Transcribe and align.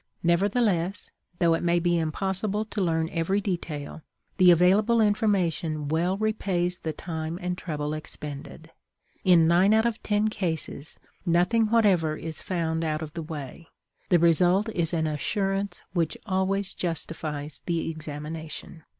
Nevertheless, 0.23 1.11
though 1.37 1.53
it 1.53 1.61
may 1.61 1.77
be 1.77 1.99
impossible 1.99 2.65
to 2.65 2.81
learn 2.81 3.07
every 3.11 3.39
detail, 3.39 4.01
the 4.37 4.49
available 4.49 4.99
information 4.99 5.89
well 5.89 6.17
repays 6.17 6.79
the 6.79 6.91
time 6.91 7.37
and 7.39 7.55
trouble 7.55 7.93
expended. 7.93 8.71
In 9.23 9.47
nine 9.47 9.75
out 9.75 9.85
of 9.85 10.01
ten 10.01 10.27
cases 10.29 10.99
nothing 11.23 11.67
whatever 11.67 12.17
is 12.17 12.41
found 12.41 12.83
out 12.83 13.03
of 13.03 13.13
the 13.13 13.21
way; 13.21 13.67
the 14.09 14.17
result 14.17 14.69
is 14.69 14.91
an 14.91 15.05
assurance 15.05 15.83
which 15.93 16.17
always 16.25 16.73
justifies 16.73 17.61
the 17.67 17.91
examination. 17.91 18.83